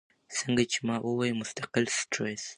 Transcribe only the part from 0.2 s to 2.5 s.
څنګه چې ما اووې مستقل سټرېس،